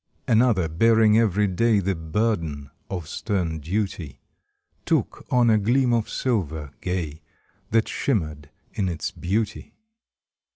Another, 0.27 0.67
bearing 0.67 1.19
every 1.19 1.45
day 1.45 1.77
The 1.79 1.93
burden 1.93 2.71
of 2.89 3.07
stern 3.07 3.59
duty, 3.59 4.19
Took 4.83 5.27
on 5.29 5.51
a 5.51 5.59
gleam 5.59 5.93
of 5.93 6.09
silver 6.09 6.71
gay 6.81 7.21
That 7.69 7.87
shimmered 7.87 8.49
in 8.73 8.89
its 8.89 9.11
beauty. 9.11 9.75